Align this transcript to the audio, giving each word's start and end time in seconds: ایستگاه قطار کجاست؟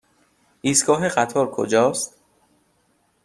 ایستگاه 0.61 1.07
قطار 1.09 1.47
کجاست؟ 1.51 2.17